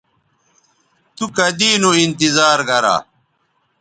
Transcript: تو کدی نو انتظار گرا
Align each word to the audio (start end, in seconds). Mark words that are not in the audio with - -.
تو 1.15 1.23
کدی 1.37 1.71
نو 1.81 1.89
انتظار 2.03 2.59
گرا 2.69 2.95